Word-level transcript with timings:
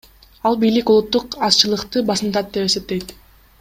Ал 0.49 0.55
бийлик 0.63 0.87
улуттук 0.93 1.25
азчылыкты 1.51 1.99
басынтат 2.11 2.47
деп 2.57 2.71
эсептейт. 2.73 3.17